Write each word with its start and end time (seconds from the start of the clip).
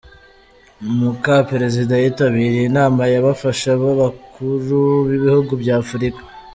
Muka 0.99 1.35
perezida 1.51 1.93
yitabiriye 2.03 2.61
inama 2.69 3.01
y’abafasha 3.13 3.69
b’abakuru 3.81 4.79
b’ibihugu 5.07 5.51
by’Afurika 5.61 6.21